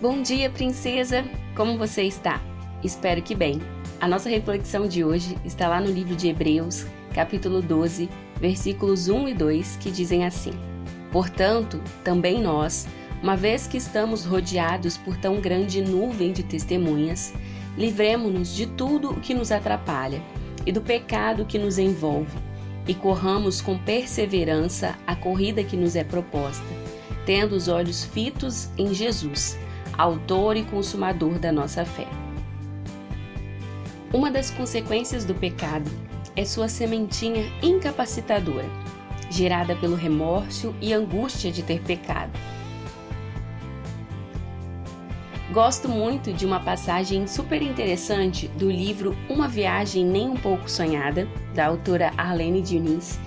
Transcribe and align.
Bom 0.00 0.22
dia, 0.22 0.48
princesa! 0.48 1.24
Como 1.56 1.76
você 1.76 2.04
está? 2.04 2.40
Espero 2.84 3.20
que 3.20 3.34
bem. 3.34 3.60
A 4.00 4.06
nossa 4.06 4.28
reflexão 4.28 4.86
de 4.86 5.02
hoje 5.02 5.36
está 5.44 5.66
lá 5.66 5.80
no 5.80 5.90
livro 5.90 6.14
de 6.14 6.28
Hebreus, 6.28 6.86
capítulo 7.12 7.60
12, 7.60 8.08
versículos 8.40 9.08
1 9.08 9.30
e 9.30 9.34
2, 9.34 9.76
que 9.78 9.90
dizem 9.90 10.24
assim: 10.24 10.52
Portanto, 11.10 11.82
também 12.04 12.40
nós, 12.40 12.86
uma 13.20 13.36
vez 13.36 13.66
que 13.66 13.76
estamos 13.76 14.24
rodeados 14.24 14.96
por 14.96 15.16
tão 15.16 15.40
grande 15.40 15.82
nuvem 15.82 16.30
de 16.30 16.44
testemunhas, 16.44 17.34
livremo-nos 17.76 18.54
de 18.54 18.66
tudo 18.66 19.10
o 19.10 19.20
que 19.20 19.34
nos 19.34 19.50
atrapalha 19.50 20.22
e 20.64 20.70
do 20.70 20.80
pecado 20.80 21.44
que 21.44 21.58
nos 21.58 21.76
envolve, 21.76 22.38
e 22.86 22.94
corramos 22.94 23.60
com 23.60 23.76
perseverança 23.76 24.96
a 25.04 25.16
corrida 25.16 25.64
que 25.64 25.76
nos 25.76 25.96
é 25.96 26.04
proposta, 26.04 26.62
tendo 27.26 27.56
os 27.56 27.66
olhos 27.66 28.04
fitos 28.04 28.68
em 28.78 28.94
Jesus 28.94 29.58
autor 29.98 30.56
e 30.56 30.62
consumador 30.62 31.40
da 31.40 31.50
nossa 31.50 31.84
fé. 31.84 32.06
Uma 34.12 34.30
das 34.30 34.48
consequências 34.48 35.24
do 35.24 35.34
pecado 35.34 35.90
é 36.36 36.44
sua 36.44 36.68
sementinha 36.68 37.44
incapacitadora, 37.60 38.64
gerada 39.28 39.74
pelo 39.74 39.96
remorso 39.96 40.72
e 40.80 40.94
angústia 40.94 41.50
de 41.50 41.64
ter 41.64 41.82
pecado. 41.82 42.30
Gosto 45.52 45.88
muito 45.88 46.32
de 46.32 46.46
uma 46.46 46.60
passagem 46.60 47.26
super 47.26 47.60
interessante 47.60 48.46
do 48.48 48.70
livro 48.70 49.16
Uma 49.28 49.48
Viagem 49.48 50.04
Nem 50.04 50.28
um 50.28 50.36
Pouco 50.36 50.70
Sonhada, 50.70 51.26
da 51.54 51.66
autora 51.66 52.12
Arlene 52.16 52.62
Diniz, 52.62 53.18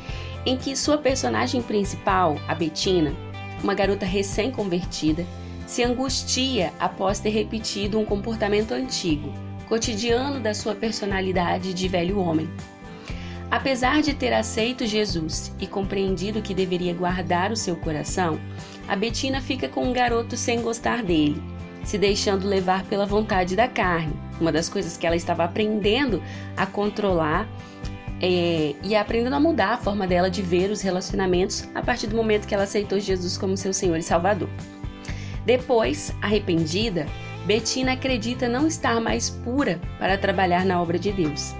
em 0.45 0.55
que 0.55 0.75
sua 0.75 0.97
personagem 0.97 1.61
principal, 1.61 2.37
a 2.47 2.55
Bettina, 2.55 3.13
uma 3.61 3.73
garota 3.73 4.05
recém-convertida, 4.05 5.25
se 5.71 5.83
angustia 5.83 6.73
após 6.77 7.21
ter 7.21 7.29
repetido 7.29 7.97
um 7.97 8.03
comportamento 8.03 8.73
antigo, 8.73 9.33
cotidiano 9.69 10.37
da 10.37 10.53
sua 10.53 10.75
personalidade 10.75 11.73
de 11.73 11.87
velho 11.87 12.19
homem. 12.19 12.49
Apesar 13.49 14.01
de 14.01 14.13
ter 14.13 14.33
aceito 14.33 14.85
Jesus 14.85 15.55
e 15.61 15.65
compreendido 15.65 16.41
que 16.41 16.53
deveria 16.53 16.93
guardar 16.93 17.53
o 17.53 17.55
seu 17.55 17.77
coração, 17.77 18.37
a 18.85 18.97
Betina 18.97 19.39
fica 19.39 19.69
com 19.69 19.85
um 19.85 19.93
garoto 19.93 20.35
sem 20.35 20.61
gostar 20.61 21.03
dele, 21.03 21.41
se 21.85 21.97
deixando 21.97 22.49
levar 22.49 22.83
pela 22.83 23.05
vontade 23.05 23.55
da 23.55 23.69
carne, 23.69 24.13
uma 24.41 24.51
das 24.51 24.67
coisas 24.67 24.97
que 24.97 25.07
ela 25.07 25.15
estava 25.15 25.45
aprendendo 25.45 26.21
a 26.57 26.65
controlar 26.65 27.47
é, 28.21 28.75
e 28.83 28.93
aprendendo 28.93 29.37
a 29.37 29.39
mudar 29.39 29.75
a 29.75 29.77
forma 29.77 30.05
dela 30.05 30.29
de 30.29 30.41
ver 30.41 30.69
os 30.69 30.81
relacionamentos 30.81 31.69
a 31.73 31.81
partir 31.81 32.07
do 32.07 32.15
momento 32.17 32.45
que 32.45 32.53
ela 32.53 32.65
aceitou 32.65 32.99
Jesus 32.99 33.37
como 33.37 33.55
seu 33.55 33.71
Senhor 33.71 33.95
e 33.95 34.03
Salvador. 34.03 34.49
Depois, 35.45 36.13
arrependida, 36.21 37.07
Betina 37.45 37.93
acredita 37.93 38.47
não 38.47 38.67
estar 38.67 39.01
mais 39.01 39.29
pura 39.29 39.79
para 39.97 40.17
trabalhar 40.17 40.63
na 40.63 40.81
obra 40.81 40.99
de 40.99 41.11
Deus. 41.11 41.55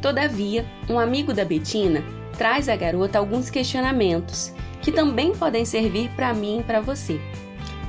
Todavia, 0.00 0.64
um 0.88 0.98
amigo 0.98 1.34
da 1.34 1.44
Betina 1.44 2.02
traz 2.38 2.68
à 2.68 2.76
garota 2.76 3.18
alguns 3.18 3.50
questionamentos 3.50 4.52
que 4.80 4.92
também 4.92 5.34
podem 5.34 5.64
servir 5.64 6.10
para 6.10 6.32
mim 6.32 6.60
e 6.60 6.62
para 6.62 6.80
você. 6.80 7.20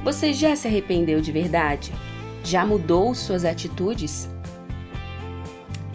Você 0.03 0.33
já 0.33 0.55
se 0.55 0.67
arrependeu 0.67 1.21
de 1.21 1.31
verdade? 1.31 1.93
Já 2.43 2.65
mudou 2.65 3.13
suas 3.13 3.45
atitudes? 3.45 4.29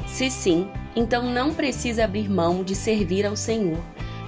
Se 0.06 0.30
sim, 0.30 0.68
então 0.94 1.30
não 1.30 1.54
precisa 1.54 2.04
abrir 2.04 2.28
mão 2.28 2.62
de 2.62 2.74
servir 2.74 3.26
ao 3.26 3.36
Senhor, 3.36 3.78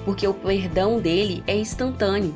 porque 0.05 0.27
o 0.27 0.35
perdão 0.35 0.99
dele 0.99 1.43
é 1.47 1.57
instantâneo 1.57 2.35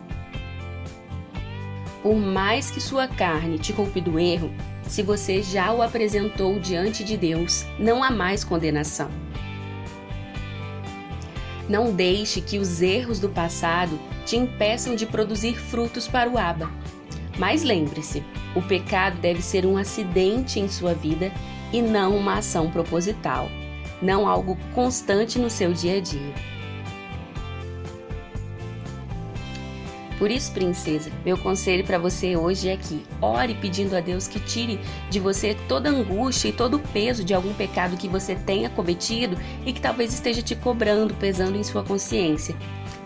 por 2.03 2.17
mais 2.17 2.71
que 2.71 2.81
sua 2.81 3.09
carne 3.09 3.59
te 3.59 3.73
culpe 3.73 4.01
do 4.01 4.19
erro, 4.19 4.51
se 4.89 5.03
você 5.03 5.43
já 5.43 5.73
o 5.73 5.83
apresentou 5.83 6.59
diante 6.59 7.05
de 7.05 7.17
Deus, 7.17 7.65
não 7.79 8.03
há 8.03 8.11
mais 8.11 8.45
condenação. 8.45 9.11
Não 11.69 11.93
deixe 11.93 12.41
que 12.41 12.59
os 12.59 12.81
erros 12.81 13.19
do 13.21 13.29
passado 13.29 13.99
te 14.25 14.37
impeçam 14.37 14.95
de 14.95 15.05
produzir 15.05 15.55
frutos 15.55 16.09
para 16.09 16.31
o 16.31 16.39
Aba. 16.39 16.71
Mas 17.39 17.63
lembre-se, 17.63 18.25
o 18.57 18.63
pecado 18.63 19.21
deve 19.21 19.43
ser 19.43 19.67
um 19.67 19.77
acidente 19.77 20.59
em 20.59 20.69
sua 20.69 20.95
vida 20.95 21.31
e 21.73 21.83
não 21.83 22.17
uma 22.17 22.39
ação 22.39 22.71
proposital, 22.71 23.51
não 24.01 24.27
algo 24.27 24.57
constante 24.75 25.39
no 25.39 25.51
seu 25.51 25.73
dia 25.73 25.99
a 25.99 26.01
dia. 26.01 26.35
Por 30.19 30.33
isso, 30.33 30.51
princesa, 30.51 31.13
meu 31.25 31.39
conselho 31.39 31.85
para 31.85 31.97
você 31.97 32.37
hoje 32.37 32.69
é 32.69 32.77
que 32.77 33.05
ore 33.23 33.55
pedindo 33.55 33.97
a 33.97 34.01
Deus 34.01 34.27
que 34.27 34.41
tire 34.41 34.81
de 35.09 35.21
você 35.21 35.57
toda 35.69 35.89
angústia 35.89 36.49
e 36.49 36.53
todo 36.53 36.77
o 36.77 36.81
peso 36.81 37.23
de 37.23 37.33
algum 37.33 37.55
pecado 37.55 37.97
que 37.97 38.09
você 38.09 38.35
tenha 38.35 38.69
cometido 38.69 39.39
e 39.65 39.73
que 39.73 39.81
talvez 39.81 40.13
esteja 40.13 40.43
te 40.43 40.57
cobrando, 40.57 41.15
pesando 41.15 41.57
em 41.57 41.63
sua 41.63 41.85
consciência. 41.85 42.57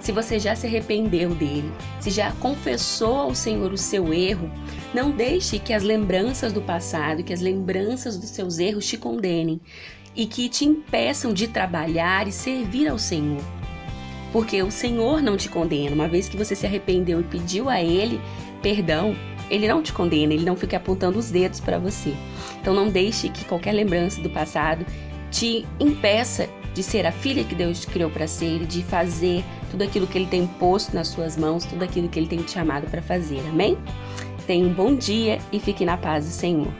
Se 0.00 0.10
você 0.10 0.38
já 0.38 0.56
se 0.56 0.66
arrependeu 0.66 1.34
dele, 1.34 1.70
se 2.00 2.10
já 2.10 2.32
confessou 2.32 3.16
ao 3.16 3.34
Senhor 3.34 3.70
o 3.70 3.78
seu 3.78 4.12
erro, 4.14 4.50
não 4.94 5.10
deixe 5.10 5.58
que 5.58 5.74
as 5.74 5.82
lembranças 5.82 6.50
do 6.50 6.62
passado, 6.62 7.22
que 7.22 7.32
as 7.32 7.42
lembranças 7.42 8.16
dos 8.16 8.30
seus 8.30 8.58
erros 8.58 8.86
te 8.86 8.96
condenem 8.96 9.60
e 10.16 10.24
que 10.24 10.48
te 10.48 10.64
impeçam 10.64 11.32
de 11.32 11.46
trabalhar 11.46 12.26
e 12.26 12.32
servir 12.32 12.88
ao 12.88 12.98
Senhor 12.98 13.42
porque 14.32 14.62
o 14.62 14.70
Senhor 14.70 15.22
não 15.22 15.36
te 15.36 15.48
condena. 15.48 15.94
Uma 15.94 16.08
vez 16.08 16.28
que 16.28 16.36
você 16.36 16.56
se 16.56 16.66
arrependeu 16.66 17.20
e 17.20 17.24
pediu 17.24 17.68
a 17.68 17.80
Ele 17.80 18.20
perdão, 18.62 19.14
Ele 19.50 19.68
não 19.68 19.82
te 19.82 19.92
condena, 19.92 20.32
Ele 20.32 20.44
não 20.44 20.56
fica 20.56 20.76
apontando 20.76 21.18
os 21.18 21.30
dedos 21.30 21.60
para 21.60 21.78
você. 21.78 22.14
Então 22.60 22.72
não 22.72 22.88
deixe 22.88 23.28
que 23.28 23.44
qualquer 23.44 23.72
lembrança 23.72 24.20
do 24.22 24.30
passado 24.30 24.86
te 25.30 25.66
impeça 25.78 26.48
de 26.72 26.82
ser 26.82 27.06
a 27.06 27.12
filha 27.12 27.44
que 27.44 27.54
Deus 27.54 27.84
criou 27.84 28.10
para 28.10 28.26
ser, 28.26 28.64
de 28.64 28.82
fazer 28.82 29.44
tudo 29.70 29.82
aquilo 29.82 30.06
que 30.06 30.16
Ele 30.16 30.26
tem 30.26 30.46
posto 30.46 30.94
nas 30.94 31.08
suas 31.08 31.36
mãos, 31.36 31.66
tudo 31.66 31.84
aquilo 31.84 32.08
que 32.08 32.18
Ele 32.18 32.28
tem 32.28 32.38
te 32.38 32.52
chamado 32.52 32.88
para 32.90 33.02
fazer. 33.02 33.40
Amém? 33.48 33.76
Tenha 34.46 34.66
um 34.66 34.72
bom 34.72 34.94
dia 34.94 35.38
e 35.52 35.60
fique 35.60 35.84
na 35.84 35.96
paz 35.96 36.24
do 36.24 36.30
Senhor. 36.30 36.72